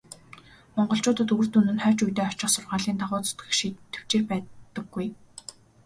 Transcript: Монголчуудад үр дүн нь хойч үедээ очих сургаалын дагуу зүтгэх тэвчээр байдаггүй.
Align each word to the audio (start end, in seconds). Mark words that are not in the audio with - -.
Монголчуудад 0.75 1.29
үр 1.37 1.47
дүн 1.53 1.67
нь 1.75 1.81
хойч 1.83 1.99
үедээ 2.03 2.25
очих 2.31 2.49
сургаалын 2.51 2.95
дагуу 2.99 3.21
зүтгэх 3.25 3.53
тэвчээр 3.93 4.23
байдаггүй. 4.29 5.07